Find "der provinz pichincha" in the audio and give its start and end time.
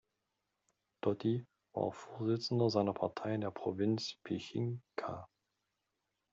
3.41-5.29